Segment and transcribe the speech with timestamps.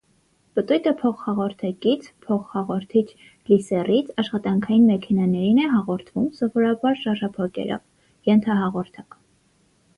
[0.59, 3.03] Պտույտը փոխհաղորդակից (փոխհաղորդիչ
[3.51, 7.87] լիսեռից) աշխատանքային մեքենաներին է հաղորդվում, սովորաբար, շարժափոկերով
[8.35, 9.23] (ենթահաղորդակ)։